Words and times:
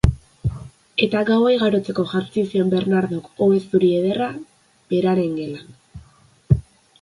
Eta 1.07 1.19
gaua 1.27 1.51
igarotzeko 1.55 2.05
jantzi 2.13 2.45
zion 2.53 2.71
Bernardok 2.75 3.29
ohe 3.49 3.61
zuri 3.69 3.91
ederra 3.99 4.31
beraren 4.95 5.39
gelan 5.43 6.61